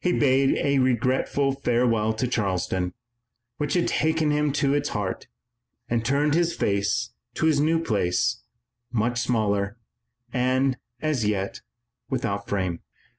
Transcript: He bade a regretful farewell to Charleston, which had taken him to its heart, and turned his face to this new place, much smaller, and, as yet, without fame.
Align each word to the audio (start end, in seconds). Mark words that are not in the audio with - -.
He 0.00 0.12
bade 0.18 0.56
a 0.64 0.78
regretful 0.78 1.52
farewell 1.52 2.14
to 2.14 2.26
Charleston, 2.26 2.94
which 3.58 3.74
had 3.74 3.86
taken 3.86 4.30
him 4.30 4.50
to 4.54 4.72
its 4.72 4.88
heart, 4.88 5.26
and 5.90 6.02
turned 6.02 6.32
his 6.32 6.54
face 6.54 7.10
to 7.34 7.44
this 7.44 7.58
new 7.60 7.78
place, 7.78 8.42
much 8.90 9.20
smaller, 9.20 9.76
and, 10.32 10.78
as 11.02 11.26
yet, 11.26 11.60
without 12.08 12.48
fame. 12.48 12.80